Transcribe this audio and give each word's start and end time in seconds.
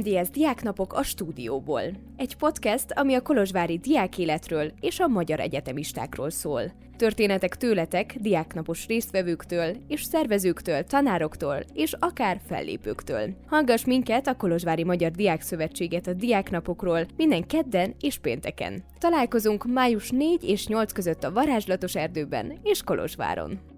KMDS 0.00 0.30
Diáknapok 0.30 0.92
a 0.92 1.02
stúdióból. 1.02 1.82
Egy 2.16 2.36
podcast, 2.36 2.92
ami 2.92 3.14
a 3.14 3.20
kolozsvári 3.20 3.78
diákéletről 3.78 4.72
és 4.80 5.00
a 5.00 5.06
magyar 5.06 5.40
egyetemistákról 5.40 6.30
szól. 6.30 6.62
Történetek 6.96 7.56
tőletek, 7.56 8.16
diáknapos 8.20 8.86
résztvevőktől 8.86 9.76
és 9.88 10.02
szervezőktől, 10.02 10.82
tanároktól 10.82 11.56
és 11.74 11.92
akár 11.98 12.40
fellépőktől. 12.46 13.28
Hallgass 13.46 13.84
minket 13.84 14.26
a 14.26 14.36
Kolozsvári 14.36 14.84
Magyar 14.84 15.10
Diák 15.10 15.42
Szövetséget 15.42 16.06
a 16.06 16.12
diáknapokról 16.12 17.06
minden 17.16 17.46
kedden 17.46 17.94
és 18.00 18.18
pénteken. 18.18 18.84
Találkozunk 18.98 19.64
május 19.64 20.10
4 20.10 20.44
és 20.44 20.66
8 20.66 20.92
között 20.92 21.24
a 21.24 21.32
Varázslatos 21.32 21.94
Erdőben 21.94 22.58
és 22.62 22.82
Kolozsváron. 22.82 23.69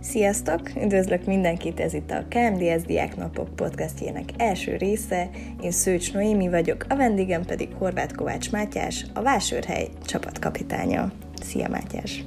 Sziasztok! 0.00 0.60
Üdvözlök 0.82 1.24
mindenkit, 1.24 1.80
ez 1.80 1.94
itt 1.94 2.10
a 2.10 2.24
KMDS 2.28 2.82
Diáknapok 2.86 3.54
podcastjének 3.54 4.24
első 4.36 4.76
része. 4.76 5.30
Én 5.62 5.70
Szőcs 5.70 6.12
Noémi 6.12 6.48
vagyok, 6.48 6.84
a 6.88 6.96
vendégem 6.96 7.44
pedig 7.44 7.68
Horváth 7.78 8.14
Kovács 8.14 8.50
Mátyás, 8.50 9.06
a 9.14 9.22
Vásárhely 9.22 9.88
csapatkapitánya. 10.04 11.12
Szia 11.42 11.68
Mátyás! 11.68 12.24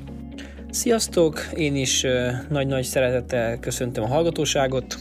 Sziasztok! 0.70 1.50
Én 1.56 1.76
is 1.76 2.06
nagy-nagy 2.50 2.84
szeretettel 2.84 3.60
köszöntöm 3.60 4.04
a 4.04 4.08
hallgatóságot. 4.08 4.96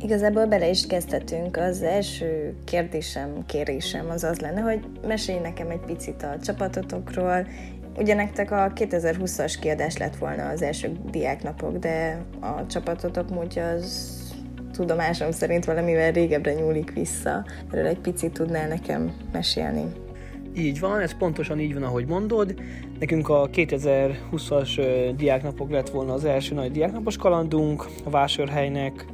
Igazából 0.00 0.46
bele 0.46 0.68
is 0.68 0.86
kezdhetünk. 0.86 1.56
Az 1.56 1.82
első 1.82 2.54
kérdésem, 2.64 3.44
kérésem 3.46 4.10
az 4.10 4.24
az 4.24 4.38
lenne, 4.38 4.60
hogy 4.60 4.80
mesélj 5.06 5.38
nekem 5.38 5.70
egy 5.70 5.84
picit 5.86 6.22
a 6.22 6.36
csapatotokról, 6.44 7.46
Ugye 7.96 8.14
nektek 8.14 8.50
a 8.50 8.72
2020-as 8.74 9.54
kiadás 9.60 9.96
lett 9.96 10.16
volna 10.16 10.48
az 10.48 10.62
első 10.62 10.92
diáknapok, 11.10 11.76
de 11.76 12.24
a 12.40 12.66
csapatotok 12.66 13.30
múltja 13.30 13.68
az 13.68 14.20
tudomásom 14.72 15.30
szerint 15.30 15.64
valamivel 15.64 16.12
régebbre 16.12 16.52
nyúlik 16.52 16.92
vissza. 16.92 17.44
Erről 17.70 17.86
egy 17.86 17.98
picit 17.98 18.32
tudnál 18.32 18.68
nekem 18.68 19.12
mesélni. 19.32 19.84
Így 20.56 20.80
van, 20.80 21.00
ez 21.00 21.16
pontosan 21.16 21.60
így 21.60 21.74
van, 21.74 21.82
ahogy 21.82 22.06
mondod. 22.06 22.54
Nekünk 22.98 23.28
a 23.28 23.48
2020-as 23.52 25.12
diáknapok 25.16 25.70
lett 25.70 25.88
volna 25.88 26.12
az 26.12 26.24
első 26.24 26.54
nagy 26.54 26.70
diáknapos 26.70 27.16
kalandunk 27.16 27.86
a 28.04 28.10
Vásárhelynek, 28.10 29.06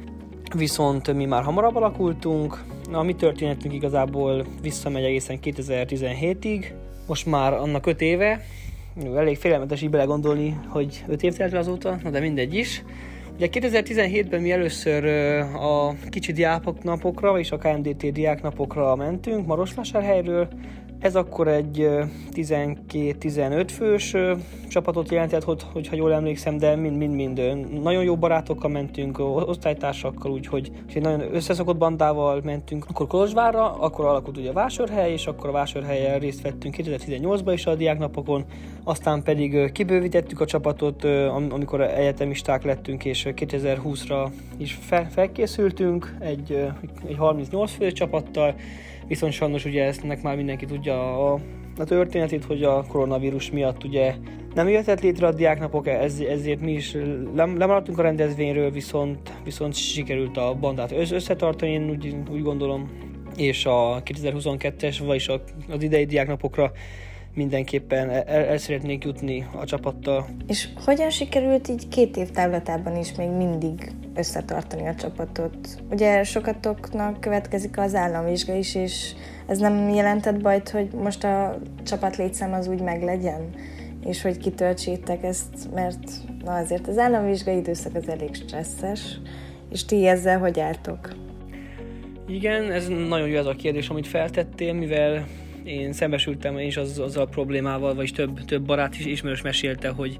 viszont 0.55 1.13
mi 1.13 1.25
már 1.25 1.43
hamarabb 1.43 1.75
alakultunk. 1.75 2.63
A 2.91 3.03
mi 3.03 3.15
történetünk 3.15 3.73
igazából 3.73 4.45
visszamegy 4.61 5.03
egészen 5.03 5.39
2017-ig, 5.43 6.65
most 7.07 7.25
már 7.25 7.53
annak 7.53 7.85
5 7.85 8.01
éve, 8.01 8.41
elég 9.15 9.37
félelmetes 9.37 9.81
így 9.81 9.89
belegondolni, 9.89 10.59
hogy 10.67 11.03
5 11.07 11.23
év 11.23 11.33
telt 11.33 11.53
azóta, 11.53 11.99
na 12.03 12.09
de 12.09 12.19
mindegy 12.19 12.53
is. 12.53 12.83
Ugye 13.35 13.47
2017-ben 13.51 14.41
mi 14.41 14.51
először 14.51 15.05
a 15.55 15.93
kicsi 16.09 16.31
diáknapokra, 16.31 17.31
vagyis 17.31 17.51
a 17.51 17.57
KMDT 17.57 18.11
diáknapokra 18.11 18.95
mentünk 18.95 19.45
Marosvásárhelyről, 19.45 20.47
ez 20.99 21.15
akkor 21.15 21.47
egy 21.47 21.89
12-15 22.33 23.67
fős 23.67 24.15
csapatot 24.67 25.11
jelentett, 25.11 25.43
hogy, 25.43 25.61
hogyha 25.73 25.95
jól 25.95 26.13
emlékszem, 26.13 26.57
de 26.57 26.75
mind-mind-mind 26.75 27.41
nagyon 27.81 28.03
jó 28.03 28.15
barátokkal 28.15 28.69
mentünk, 28.69 29.19
osztálytársakkal, 29.19 30.31
úgyhogy 30.31 30.71
egy 30.93 31.01
nagyon 31.01 31.35
összeszokott 31.35 31.77
bandával 31.77 32.41
mentünk. 32.43 32.85
Akkor 32.89 33.07
Kolozsvárra, 33.07 33.73
akkor 33.73 34.05
alakult 34.05 34.37
ugye 34.37 34.49
a 34.49 34.53
Vásárhely, 34.53 35.11
és 35.11 35.27
akkor 35.27 35.49
a 35.49 35.51
Vásárhelyen 35.51 36.19
részt 36.19 36.41
vettünk 36.41 36.75
2018-ban 36.77 37.51
is 37.53 37.65
a 37.65 37.75
diáknapokon, 37.75 38.45
aztán 38.83 39.23
pedig 39.23 39.71
kibővítettük 39.71 40.41
a 40.41 40.45
csapatot, 40.45 41.03
amikor 41.49 41.81
egyetemisták 41.81 42.63
lettünk, 42.63 43.05
és 43.05 43.27
2020-ra 43.29 44.29
is 44.57 44.79
felkészültünk 45.09 46.15
egy, 46.19 46.67
egy 47.07 47.15
38 47.17 47.71
fő 47.71 47.91
csapattal, 47.91 48.55
Viszont 49.09 49.33
sajnos 49.33 49.65
ugye 49.65 49.83
ezt 49.83 50.21
már 50.21 50.35
mindenki 50.35 50.65
tudja 50.65 50.88
a, 50.89 51.33
a 51.77 51.83
történetét, 51.85 52.43
hogy 52.43 52.63
a 52.63 52.85
koronavírus 52.87 53.51
miatt 53.51 53.83
ugye 53.83 54.13
nem 54.53 54.67
jöhetett 54.67 55.01
létre 55.01 55.27
a 55.27 55.31
diáknapok, 55.31 55.87
ez, 55.87 56.19
ezért 56.19 56.61
mi 56.61 56.71
is 56.71 56.95
lem, 57.35 57.57
lemaradtunk 57.57 57.99
a 57.99 58.01
rendezvényről, 58.01 58.71
viszont, 58.71 59.33
viszont 59.43 59.75
sikerült 59.75 60.37
a 60.37 60.53
bandát 60.59 60.91
összetartani, 60.91 61.71
én 61.71 61.89
úgy, 61.89 62.15
úgy 62.31 62.41
gondolom, 62.41 62.89
és 63.37 63.65
a 63.65 64.01
2022-es, 64.05 64.99
vagyis 65.05 65.27
az 65.69 65.83
idei 65.83 66.05
diáknapokra 66.05 66.71
mindenképpen 67.39 68.09
el, 68.09 68.23
el 68.23 68.57
szeretnék 68.57 69.03
jutni 69.03 69.47
a 69.55 69.65
csapattal. 69.65 70.25
És 70.47 70.67
hogyan 70.85 71.09
sikerült 71.09 71.67
így 71.67 71.87
két 71.87 72.17
év 72.17 72.29
távlatában 72.29 72.97
is 72.97 73.15
még 73.15 73.29
mindig 73.29 73.91
összetartani 74.15 74.87
a 74.87 74.95
csapatot? 74.95 75.55
Ugye 75.89 76.23
sokatoknak 76.23 77.19
következik 77.19 77.77
az 77.77 77.95
államvizsga 77.95 78.53
is, 78.53 78.75
és 78.75 79.13
ez 79.47 79.59
nem 79.59 79.89
jelentett 79.89 80.41
bajt, 80.41 80.69
hogy 80.69 80.87
most 80.91 81.23
a 81.23 81.59
csapat 81.83 82.17
létszám 82.17 82.53
az 82.53 82.67
úgy 82.67 82.81
meglegyen? 82.81 83.49
és 84.05 84.21
hogy 84.21 84.37
kitöltsétek 84.37 85.23
ezt, 85.23 85.73
mert 85.73 86.09
na 86.43 86.53
azért 86.53 86.87
az 86.87 86.97
államvizsgai 86.97 87.57
időszak 87.57 87.95
az 87.95 88.09
elég 88.09 88.35
stresszes, 88.35 89.19
és 89.71 89.85
ti 89.85 90.07
ezzel 90.07 90.39
hogy 90.39 90.59
álltok? 90.59 91.15
Igen, 92.27 92.71
ez 92.71 92.87
nagyon 92.87 93.27
jó 93.27 93.37
ez 93.37 93.45
a 93.45 93.55
kérdés, 93.55 93.89
amit 93.89 94.07
feltettél, 94.07 94.73
mivel 94.73 95.27
én 95.63 95.93
szembesültem 95.93 96.57
is 96.57 96.77
az, 96.77 96.99
azzal 96.99 97.23
a 97.23 97.25
problémával, 97.25 97.95
vagy 97.95 98.11
több, 98.15 98.45
több 98.45 98.61
barát 98.61 98.95
is 98.95 99.05
ismerős 99.05 99.41
mesélte, 99.41 99.89
hogy, 99.89 100.19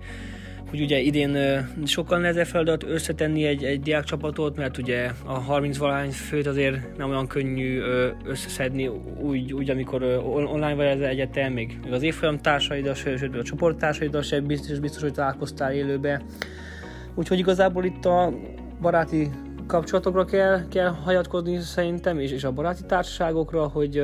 hogy 0.69 0.81
ugye 0.81 0.99
idén 0.99 1.37
sokkal 1.85 2.19
nehezebb 2.19 2.45
feladat 2.45 2.83
összetenni 2.83 3.45
egy, 3.45 3.63
egy 3.63 3.81
diákcsapatot, 3.81 4.55
mert 4.55 4.77
ugye 4.77 5.11
a 5.25 5.33
30 5.33 5.77
valány 5.77 6.11
főt 6.11 6.47
azért 6.47 6.97
nem 6.97 7.09
olyan 7.09 7.27
könnyű 7.27 7.81
összeszedni 8.25 8.87
úgy, 9.21 9.53
úgy 9.53 9.69
amikor 9.69 10.03
online 10.03 10.75
vagy 10.75 10.87
az 10.87 11.01
egyetem, 11.01 11.53
még, 11.53 11.79
az 11.91 12.01
évfolyam 12.01 12.37
társaiddal, 12.37 12.93
sőt, 12.93 13.35
a 13.35 13.43
csoporttársaid 13.43 14.23
sem 14.23 14.45
biztos, 14.45 14.79
biztos, 14.79 15.01
hogy 15.01 15.13
találkoztál 15.13 15.73
élőbe. 15.73 16.21
Úgyhogy 17.15 17.39
igazából 17.39 17.85
itt 17.85 18.05
a 18.05 18.33
baráti 18.81 19.29
kapcsolatokra 19.69 20.25
kell, 20.25 20.67
kell 20.67 20.87
hagyatkozni 20.87 21.59
szerintem, 21.59 22.19
és, 22.19 22.31
és 22.31 22.43
a 22.43 22.51
baráti 22.51 22.81
társaságokra, 22.87 23.67
hogy 23.67 24.03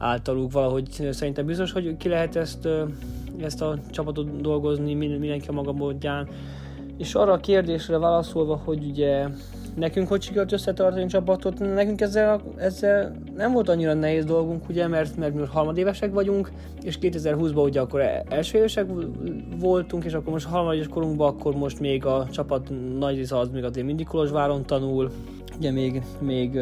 általuk 0.00 0.52
valahogy 0.52 1.08
szerintem 1.10 1.46
biztos, 1.46 1.72
hogy 1.72 1.96
ki 1.96 2.08
lehet 2.08 2.36
ezt, 2.36 2.68
ezt 3.40 3.62
a 3.62 3.78
csapatot 3.90 4.40
dolgozni 4.40 4.94
mindenki 4.94 5.48
a 5.48 5.52
maga 5.52 5.72
módján. 5.72 6.28
És 6.98 7.14
arra 7.14 7.32
a 7.32 7.40
kérdésre 7.40 7.98
válaszolva, 7.98 8.60
hogy 8.64 8.84
ugye 8.84 9.26
nekünk 9.74 10.08
hogy 10.08 10.22
sikerült 10.22 10.52
összetartani 10.52 11.02
a 11.02 11.08
csapatot, 11.08 11.58
nekünk 11.58 12.00
ezzel, 12.00 12.40
ezzel 12.56 13.16
nem 13.36 13.52
volt 13.52 13.68
annyira 13.68 13.94
nehéz 13.94 14.24
dolgunk, 14.24 14.68
ugye, 14.68 14.86
mert, 14.88 15.16
mert 15.16 15.34
mi 15.34 15.42
harmadévesek 15.46 16.12
vagyunk, 16.12 16.50
és 16.82 16.98
2020-ban 17.00 17.64
ugye 17.64 17.80
akkor 17.80 18.00
első 18.28 18.58
évesek 18.58 18.86
voltunk, 19.58 20.04
és 20.04 20.12
akkor 20.12 20.32
most 20.32 20.46
harmadéves 20.46 20.88
korunkban, 20.88 21.28
akkor 21.28 21.54
most 21.54 21.80
még 21.80 22.06
a 22.06 22.26
csapat 22.30 22.72
nagy 22.98 23.16
része 23.16 23.38
az 23.38 23.48
még 23.48 23.64
azért 23.64 23.86
mindig 23.86 24.06
Kolozsváron 24.06 24.66
tanul, 24.66 25.10
ugye 25.56 25.70
még, 25.70 26.02
még 26.18 26.58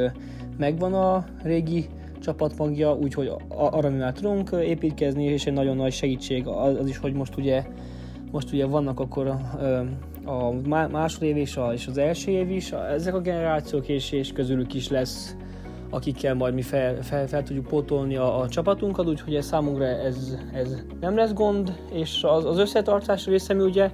megvan 0.57 0.95
a 0.95 1.25
régi 1.43 1.89
csapatmagja, 2.21 2.95
úgyhogy 2.95 3.33
arra 3.49 3.91
már 3.91 4.13
tudunk 4.13 4.51
építkezni, 4.51 5.25
és 5.25 5.47
egy 5.47 5.53
nagyon 5.53 5.77
nagy 5.77 5.93
segítség 5.93 6.47
az 6.47 6.89
is, 6.89 6.99
hogy 6.99 7.13
most 7.13 7.37
ugye, 7.37 7.65
most 8.31 8.53
ugye 8.53 8.67
vannak 8.67 9.01
akkor 9.01 9.27
a 10.25 10.51
második 10.91 11.29
év 11.29 11.37
és, 11.37 11.57
a, 11.57 11.73
és 11.73 11.87
az 11.87 11.99
első 11.99 12.31
év 12.31 12.51
is, 12.51 12.73
ezek 12.73 13.15
a 13.15 13.21
generációk, 13.21 13.89
és, 13.89 14.13
és 14.13 14.33
közülük 14.33 14.75
is 14.75 14.89
lesz 14.89 15.37
akikkel 15.91 16.35
majd 16.35 16.55
mi 16.55 16.63
fel, 16.63 17.03
fel, 17.03 17.27
fel 17.27 17.43
tudjuk 17.43 17.67
pótolni 17.67 18.17
a, 18.17 18.41
a 18.41 18.49
csapatunkat, 18.49 19.07
úgyhogy 19.07 19.35
ez 19.35 19.47
számunkra 19.47 19.85
ez, 19.85 20.39
ez 20.53 20.83
nem 21.01 21.17
lesz 21.17 21.33
gond, 21.33 21.79
és 21.93 22.23
az, 22.23 22.45
az 22.45 22.59
összetartás 22.59 23.27
része 23.27 23.55
mi 23.55 23.63
ugye 23.63 23.91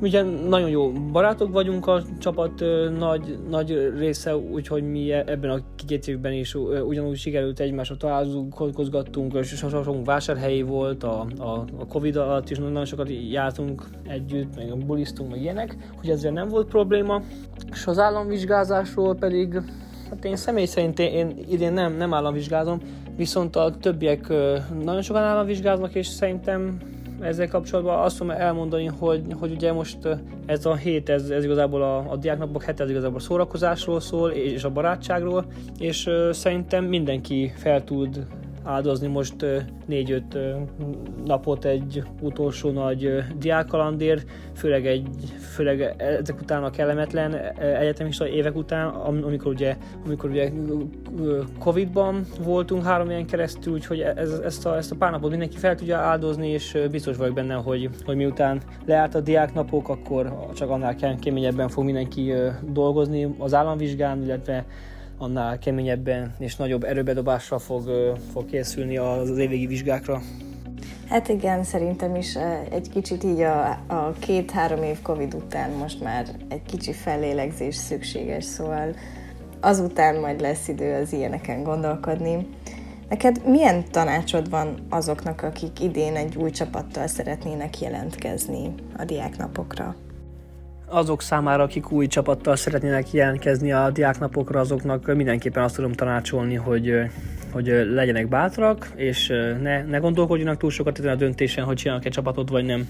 Ugye 0.00 0.22
nagyon 0.22 0.68
jó 0.68 0.92
barátok 0.92 1.52
vagyunk 1.52 1.86
a 1.86 2.02
csapat 2.18 2.64
nagy, 2.98 3.38
nagy 3.48 3.92
része, 3.98 4.36
úgyhogy 4.36 4.82
mi 4.82 5.12
e, 5.12 5.24
ebben 5.26 5.50
a 5.50 5.58
két 5.86 6.08
évben 6.08 6.32
is 6.32 6.54
ugyanúgy 6.86 7.16
sikerült 7.16 7.60
egymásra 7.60 7.96
találkozgattunk, 7.96 9.34
és 9.34 9.48
sok 9.48 10.04
vásárhelyi 10.04 10.62
volt, 10.62 11.02
a, 11.02 11.26
a, 11.38 11.64
a 11.78 11.86
Covid 11.88 12.16
alatt 12.16 12.50
is 12.50 12.58
nagyon 12.58 12.84
sokat 12.84 13.08
jártunk 13.30 13.82
együtt, 14.08 14.56
meg 14.56 14.86
bulisztunk, 14.86 15.30
meg 15.30 15.40
ilyenek, 15.40 15.76
hogy 15.96 16.08
ezzel 16.08 16.32
nem 16.32 16.48
volt 16.48 16.68
probléma. 16.68 17.22
És 17.72 17.86
az 17.86 17.98
államvizsgázásról 17.98 19.14
pedig, 19.14 19.60
hát 20.10 20.24
én 20.24 20.36
személy 20.36 20.66
szerint 20.66 20.98
én 20.98 21.36
idén 21.50 21.72
nem, 21.72 21.96
nem 21.96 22.14
államvizsgázom, 22.14 22.80
viszont 23.16 23.56
a 23.56 23.74
többiek 23.80 24.28
nagyon 24.82 25.02
sokan 25.02 25.22
államvizsgáznak, 25.22 25.94
és 25.94 26.06
szerintem 26.06 26.78
ezzel 27.20 27.48
kapcsolatban 27.48 27.98
azt 27.98 28.18
tudom 28.18 28.32
elmondani, 28.36 28.86
hogy, 28.86 29.22
hogy 29.38 29.50
ugye 29.50 29.72
most 29.72 29.98
ez 30.46 30.66
a 30.66 30.74
hét, 30.74 31.08
ez, 31.08 31.30
ez 31.30 31.44
igazából 31.44 31.82
a, 31.82 32.10
a 32.10 32.16
diáknapok 32.16 32.62
hete, 32.62 32.82
ez 32.82 32.90
igazából 32.90 33.20
szórakozásról 33.20 34.00
szól, 34.00 34.30
és 34.30 34.64
a 34.64 34.70
barátságról, 34.70 35.44
és 35.78 36.10
szerintem 36.30 36.84
mindenki 36.84 37.52
fel 37.56 37.84
tud 37.84 38.26
áldozni 38.64 39.06
most 39.06 39.34
négy-öt 39.86 40.38
napot 41.24 41.64
egy 41.64 42.02
utolsó 42.20 42.70
nagy 42.70 43.24
diákkalandért, 43.38 44.30
főleg, 44.54 44.86
egy, 44.86 45.08
főleg 45.54 45.94
ezek 45.98 46.40
után 46.40 46.64
a 46.64 46.70
kellemetlen 46.70 47.34
egyetemista 47.58 48.28
évek 48.28 48.56
után, 48.56 48.86
amikor 48.88 49.52
ugye, 49.52 49.76
amikor 50.06 50.30
ugye 50.30 50.50
Covid-ban 51.58 52.24
voltunk 52.44 52.84
három 52.84 53.10
ilyen 53.10 53.26
keresztül, 53.26 53.72
úgyhogy 53.72 54.00
ez, 54.00 54.30
ezt, 54.30 54.66
a, 54.66 54.76
ezt 54.76 54.92
a 54.92 54.96
pár 54.96 55.10
napot 55.10 55.30
mindenki 55.30 55.56
fel 55.56 55.74
tudja 55.74 55.98
áldozni, 55.98 56.48
és 56.48 56.78
biztos 56.90 57.16
vagyok 57.16 57.34
benne, 57.34 57.54
hogy, 57.54 57.88
hogy 58.04 58.16
miután 58.16 58.60
leállt 58.86 59.14
a 59.14 59.20
diáknapok, 59.20 59.88
akkor 59.88 60.48
csak 60.54 60.70
annál 60.70 61.18
keményebben 61.20 61.68
fog 61.68 61.84
mindenki 61.84 62.32
dolgozni 62.72 63.34
az 63.38 63.54
államvizsgán, 63.54 64.22
illetve 64.22 64.64
annál 65.18 65.58
keményebben 65.58 66.34
és 66.38 66.56
nagyobb 66.56 66.84
erőbedobással 66.84 67.58
fog, 67.58 67.90
fog 68.32 68.46
készülni 68.46 68.96
az 68.96 69.38
évvégi 69.38 69.66
vizsgákra. 69.66 70.20
Hát 71.08 71.28
igen, 71.28 71.64
szerintem 71.64 72.14
is 72.14 72.36
egy 72.70 72.90
kicsit 72.90 73.24
így 73.24 73.40
a, 73.40 73.68
a 73.70 74.12
két-három 74.18 74.82
év 74.82 75.02
Covid 75.02 75.34
után 75.34 75.70
most 75.70 76.02
már 76.02 76.26
egy 76.48 76.62
kicsi 76.62 76.92
fellélegzés 76.92 77.74
szükséges, 77.74 78.44
szóval 78.44 78.94
azután 79.60 80.20
majd 80.20 80.40
lesz 80.40 80.68
idő 80.68 81.00
az 81.02 81.12
ilyeneken 81.12 81.62
gondolkodni. 81.62 82.46
Neked 83.08 83.48
milyen 83.48 83.84
tanácsod 83.90 84.50
van 84.50 84.86
azoknak, 84.90 85.42
akik 85.42 85.80
idén 85.80 86.16
egy 86.16 86.36
új 86.36 86.50
csapattal 86.50 87.06
szeretnének 87.06 87.80
jelentkezni 87.80 88.74
a 88.96 89.04
diáknapokra? 89.04 89.94
Azok 90.86 91.22
számára, 91.22 91.62
akik 91.62 91.90
új 91.90 92.06
csapattal 92.06 92.56
szeretnének 92.56 93.12
jelentkezni 93.12 93.72
a 93.72 93.90
diáknapokra, 93.90 94.60
azoknak 94.60 95.14
mindenképpen 95.14 95.62
azt 95.62 95.74
tudom 95.74 95.92
tanácsolni, 95.92 96.54
hogy, 96.54 96.92
hogy 97.50 97.66
legyenek 97.94 98.28
bátrak, 98.28 98.90
és 98.94 99.28
ne, 99.62 99.82
ne 99.82 99.98
gondolkodjanak 99.98 100.56
túl 100.56 100.70
sokat 100.70 100.98
ezen 100.98 101.12
a 101.12 101.16
döntésen, 101.16 101.64
hogy 101.64 101.76
csinálnak 101.76 102.04
egy 102.04 102.12
csapatot, 102.12 102.48
vagy 102.48 102.64
nem. 102.64 102.88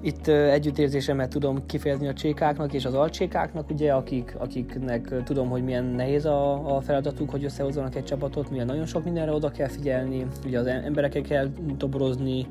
Itt 0.00 0.26
együttérzésemet 0.28 1.30
tudom 1.30 1.66
kifejezni 1.66 2.08
a 2.08 2.12
csékáknak 2.12 2.72
és 2.72 2.84
az 2.84 2.94
alcsékáknak, 2.94 3.70
ugye, 3.70 3.92
akik, 3.92 4.34
akiknek 4.38 5.22
tudom, 5.24 5.48
hogy 5.48 5.64
milyen 5.64 5.84
nehéz 5.84 6.24
a, 6.24 6.76
a 6.76 6.80
feladatuk, 6.80 7.30
hogy 7.30 7.44
összehozzanak 7.44 7.94
egy 7.94 8.04
csapatot, 8.04 8.50
milyen 8.50 8.66
nagyon 8.66 8.86
sok 8.86 9.04
mindenre 9.04 9.32
oda 9.32 9.50
kell 9.50 9.68
figyelni, 9.68 10.26
ugye 10.46 10.58
az 10.58 10.66
emberekkel 10.66 11.22
kell 11.22 11.48
toborozni, 11.76 12.46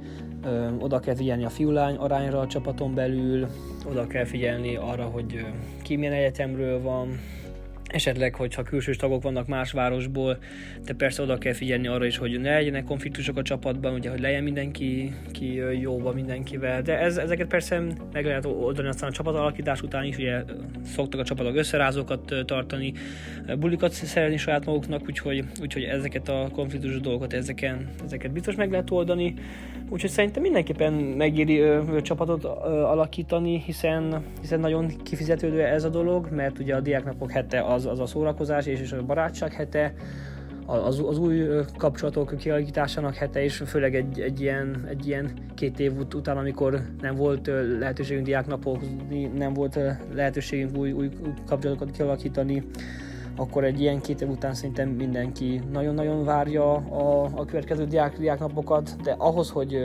oda 0.79 0.99
kell 0.99 1.15
figyelni 1.15 1.43
a 1.43 1.49
fiúlány 1.49 1.95
arányra 1.95 2.39
a 2.39 2.47
csapaton 2.47 2.93
belül, 2.93 3.47
oda 3.89 4.07
kell 4.07 4.25
figyelni 4.25 4.75
arra, 4.75 5.03
hogy 5.03 5.45
ki 5.81 5.95
milyen 5.95 6.13
egyetemről 6.13 6.81
van, 6.81 7.19
esetleg, 7.87 8.35
hogyha 8.35 8.63
külsős 8.63 8.95
tagok 8.95 9.23
vannak 9.23 9.47
más 9.47 9.71
városból, 9.71 10.37
de 10.85 10.93
persze 10.93 11.21
oda 11.21 11.37
kell 11.37 11.53
figyelni 11.53 11.87
arra 11.87 12.05
is, 12.05 12.17
hogy 12.17 12.39
ne 12.39 12.53
legyenek 12.53 12.83
konfliktusok 12.83 13.37
a 13.37 13.41
csapatban, 13.41 13.93
ugye, 13.93 14.09
hogy 14.09 14.19
legyen 14.19 14.43
mindenki 14.43 15.13
ki 15.31 15.61
jóba 15.81 16.11
mindenkivel, 16.13 16.81
de 16.81 16.99
ez, 16.99 17.17
ezeket 17.17 17.47
persze 17.47 17.81
meg 18.13 18.25
lehet 18.25 18.45
oldani 18.45 18.87
aztán 18.87 19.09
a 19.09 19.13
csapat 19.13 19.35
alakítás 19.35 19.81
után 19.81 20.03
is, 20.03 20.17
ugye 20.17 20.43
szoktak 20.85 21.19
a 21.19 21.23
csapatok 21.23 21.55
összerázókat 21.55 22.33
tartani, 22.45 22.93
bulikat 23.59 23.91
szerezni 23.91 24.37
saját 24.37 24.65
maguknak, 24.65 25.01
úgyhogy, 25.05 25.43
úgyhogy 25.61 25.83
ezeket 25.83 26.29
a 26.29 26.49
konfliktus 26.53 26.99
dolgokat, 26.99 27.33
ezeken, 27.33 27.89
ezeket 28.05 28.31
biztos 28.31 28.55
meg 28.55 28.71
lehet 28.71 28.91
oldani, 28.91 29.33
úgyhogy 29.89 30.09
szerintem 30.09 30.41
mindenképpen 30.41 30.93
megéri 30.93 31.59
ö, 31.59 32.01
csapatot 32.01 32.43
ö, 32.43 32.47
alakítani, 32.67 33.61
hiszen, 33.65 34.23
hiszen 34.41 34.59
nagyon 34.59 34.91
kifizetődő 35.03 35.63
ez 35.63 35.83
a 35.83 35.89
dolog, 35.89 36.29
mert 36.31 36.59
ugye 36.59 36.75
a 36.75 36.79
diáknapok 36.79 37.31
hete 37.31 37.59
az, 37.77 37.85
az 37.85 37.99
a 37.99 38.05
szórakozás 38.05 38.65
és, 38.65 38.79
és 38.79 38.91
a 38.91 39.03
barátság 39.05 39.53
hete, 39.53 39.93
az, 40.65 41.03
az 41.07 41.17
új 41.17 41.47
kapcsolatok 41.77 42.35
kialakításának 42.37 43.15
hete, 43.15 43.43
és 43.43 43.63
főleg 43.65 43.95
egy, 43.95 44.19
egy, 44.19 44.41
ilyen, 44.41 44.85
egy 44.89 45.07
ilyen 45.07 45.31
két 45.55 45.79
év 45.79 45.93
után, 46.15 46.37
amikor 46.37 46.81
nem 47.01 47.15
volt 47.15 47.51
lehetőségünk 47.79 48.25
diáknapozni, 48.25 49.25
nem 49.25 49.53
volt 49.53 49.79
lehetőségünk 50.13 50.77
új, 50.77 50.91
új 50.91 51.09
kapcsolatokat 51.45 51.91
kialakítani, 51.91 52.63
akkor 53.35 53.63
egy 53.63 53.79
ilyen 53.79 54.01
két 54.01 54.21
év 54.21 54.29
után 54.29 54.53
szerintem 54.53 54.89
mindenki 54.89 55.61
nagyon-nagyon 55.71 56.23
várja 56.23 56.73
a, 56.73 57.29
a 57.35 57.45
következő 57.45 57.85
diák, 57.85 58.17
diáknapokat, 58.17 58.95
de 59.03 59.15
ahhoz, 59.17 59.49
hogy 59.49 59.77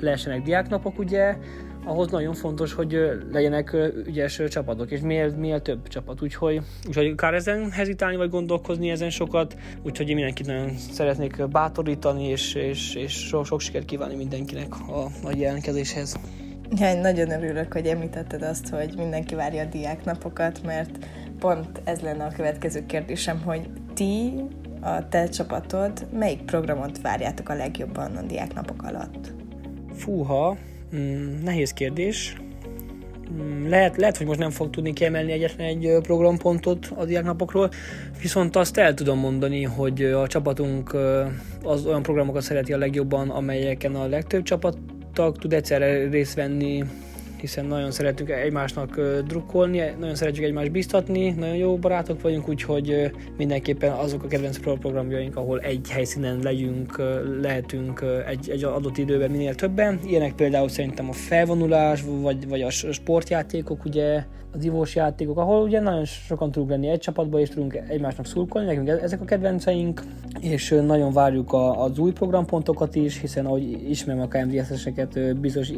lehessenek 0.00 0.42
diáknapok, 0.42 0.98
ugye, 0.98 1.36
ahhoz 1.84 2.10
nagyon 2.10 2.34
fontos, 2.34 2.72
hogy 2.72 2.98
legyenek 3.32 3.76
ügyes 4.06 4.42
csapatok, 4.48 4.90
és 4.90 5.00
miért, 5.00 5.36
miért 5.36 5.62
több 5.62 5.88
csapat. 5.88 6.22
Úgyhogy, 6.22 6.60
úgyhogy 6.86 7.06
akár 7.06 7.34
ezen 7.34 7.70
hezitálni, 7.70 8.16
vagy 8.16 8.30
gondolkozni 8.30 8.90
ezen 8.90 9.10
sokat, 9.10 9.56
úgyhogy 9.82 10.08
én 10.08 10.14
mindenkit 10.14 10.46
nagyon 10.46 10.76
szeretnék 10.76 11.48
bátorítani, 11.48 12.24
és, 12.24 12.54
és, 12.54 12.94
és 12.94 13.12
sok, 13.12 13.46
sok 13.46 13.60
sikert 13.60 13.84
kívánni 13.84 14.16
mindenkinek 14.16 14.74
a, 14.88 15.04
a 15.04 15.36
jelentkezéshez. 15.36 16.16
Ja, 16.76 17.00
nagyon 17.00 17.30
örülök, 17.30 17.72
hogy 17.72 17.86
említetted 17.86 18.42
azt, 18.42 18.68
hogy 18.68 18.94
mindenki 18.96 19.34
várja 19.34 19.62
a 19.62 19.66
diáknapokat, 19.66 20.62
mert 20.62 21.06
pont 21.38 21.80
ez 21.84 22.00
lenne 22.00 22.24
a 22.24 22.32
következő 22.36 22.86
kérdésem, 22.86 23.40
hogy 23.42 23.70
ti, 23.94 24.32
a 24.80 25.08
te 25.08 25.28
csapatod, 25.28 26.06
melyik 26.12 26.42
programot 26.42 27.00
várjátok 27.00 27.48
a 27.48 27.54
legjobban 27.54 28.16
a 28.16 28.22
diáknapok 28.22 28.82
alatt? 28.82 29.32
Fúha, 29.94 30.56
mm, 30.96 31.42
nehéz 31.44 31.72
kérdés. 31.72 32.36
Mm, 33.32 33.68
lehet, 33.68 33.96
lehet, 33.96 34.16
hogy 34.16 34.26
most 34.26 34.38
nem 34.38 34.50
fog 34.50 34.70
tudni 34.70 34.92
kiemelni 34.92 35.32
egyetlen 35.32 35.66
egy 35.66 35.96
programpontot 36.02 36.92
a 36.96 37.04
diáknapokról, 37.04 37.70
viszont 38.20 38.56
azt 38.56 38.76
el 38.76 38.94
tudom 38.94 39.18
mondani, 39.18 39.62
hogy 39.62 40.02
a 40.02 40.26
csapatunk 40.26 40.96
az 41.62 41.86
olyan 41.86 42.02
programokat 42.02 42.42
szereti 42.42 42.72
a 42.72 42.78
legjobban, 42.78 43.30
amelyeken 43.30 43.94
a 43.94 44.06
legtöbb 44.06 44.42
csapattag 44.42 45.38
tud 45.38 45.52
egyszerre 45.52 46.08
részt 46.08 46.34
venni 46.34 46.84
hiszen 47.40 47.64
nagyon 47.64 47.90
szeretünk 47.90 48.30
egymásnak 48.30 49.00
drukkolni, 49.26 49.82
nagyon 49.98 50.14
szeretjük 50.14 50.44
egymást 50.44 50.70
biztatni, 50.70 51.30
nagyon 51.30 51.56
jó 51.56 51.76
barátok 51.76 52.22
vagyunk, 52.22 52.48
úgyhogy 52.48 53.10
mindenképpen 53.36 53.92
azok 53.92 54.22
a 54.22 54.26
kedvenc 54.26 54.58
programjaink, 54.58 55.36
ahol 55.36 55.60
egy 55.60 55.90
helyszínen 55.90 56.38
legyünk, 56.42 57.02
lehetünk 57.40 58.04
egy, 58.26 58.50
egy 58.50 58.64
adott 58.64 58.98
időben 58.98 59.30
minél 59.30 59.54
többen. 59.54 60.00
Ilyenek 60.06 60.34
például 60.34 60.68
szerintem 60.68 61.08
a 61.08 61.12
felvonulás, 61.12 62.04
vagy, 62.20 62.48
vagy 62.48 62.62
a 62.62 62.70
sportjátékok, 62.70 63.84
ugye, 63.84 64.24
az 64.52 64.64
ivós 64.64 64.94
játékok, 64.94 65.38
ahol 65.38 65.62
ugye 65.62 65.80
nagyon 65.80 66.04
sokan 66.04 66.50
tudunk 66.50 66.70
lenni 66.70 66.88
egy 66.88 66.98
csapatban, 66.98 67.40
és 67.40 67.48
tudunk 67.48 67.74
egymásnak 67.88 68.26
szurkolni, 68.26 68.66
nekünk 68.66 68.88
e- 68.88 69.02
ezek 69.02 69.20
a 69.20 69.24
kedvenceink, 69.24 70.02
és 70.40 70.80
nagyon 70.86 71.12
várjuk 71.12 71.52
a, 71.52 71.82
az 71.82 71.98
új 71.98 72.12
programpontokat 72.12 72.94
is, 72.94 73.20
hiszen 73.20 73.46
ahogy 73.46 73.90
ismerem 73.90 74.22
a 74.22 74.26
KMDS-eseket, 74.26 75.36
biztos 75.36 75.72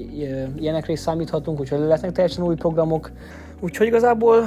ilyenekre 0.56 0.92
is 0.92 0.98
számíthatunk, 0.98 1.51
úgyhogy 1.60 1.78
lesznek 1.78 2.12
teljesen 2.12 2.44
új 2.44 2.54
programok, 2.54 3.10
úgyhogy 3.60 3.86
igazából 3.86 4.44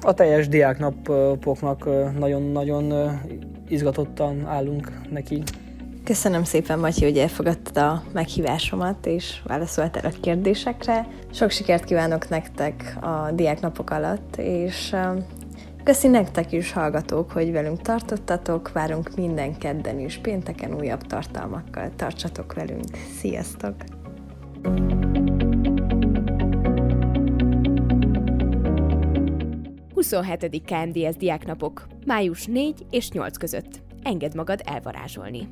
a 0.00 0.14
teljes 0.14 0.48
diáknapoknak 0.48 1.88
nagyon-nagyon 2.18 3.18
izgatottan 3.68 4.46
állunk 4.46 4.92
neki. 5.10 5.42
Köszönöm 6.04 6.44
szépen, 6.44 6.78
Matyi, 6.78 7.04
hogy 7.04 7.18
elfogadtad 7.18 7.76
a 7.76 8.02
meghívásomat, 8.12 9.06
és 9.06 9.40
válaszoltál 9.44 10.04
a 10.04 10.20
kérdésekre. 10.20 11.06
Sok 11.32 11.50
sikert 11.50 11.84
kívánok 11.84 12.28
nektek 12.28 12.96
a 13.00 13.30
diáknapok 13.32 13.90
alatt, 13.90 14.36
és 14.36 14.94
köszi 15.84 16.08
nektek 16.08 16.52
is, 16.52 16.72
hallgatók, 16.72 17.30
hogy 17.30 17.52
velünk 17.52 17.80
tartottatok. 17.80 18.72
Várunk 18.72 19.16
minden 19.16 19.58
kedden 19.58 19.98
is, 19.98 20.18
pénteken 20.18 20.74
újabb 20.74 21.02
tartalmakkal. 21.02 21.90
Tartsatok 21.96 22.54
velünk. 22.54 22.84
Sziasztok! 23.18 23.74
Huszonhetedik 29.96 30.64
KMDS 30.64 31.16
diáknapok, 31.16 31.86
május 32.06 32.46
4 32.46 32.86
és 32.90 33.10
8 33.10 33.36
között. 33.36 33.82
Engedd 34.02 34.36
magad 34.36 34.60
elvarázsolni. 34.64 35.48